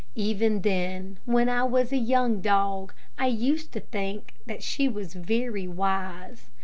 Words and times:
Even 0.15 0.61
then, 0.61 1.19
when 1.25 1.47
I 1.47 1.61
was 1.63 1.91
a 1.91 1.95
young 1.97 2.41
dog, 2.41 2.91
I 3.19 3.27
used 3.27 3.71
to 3.73 3.79
think 3.79 4.33
that 4.47 4.63
she 4.63 4.89
was 4.89 5.13
very 5.13 5.67
wise. 5.67 6.49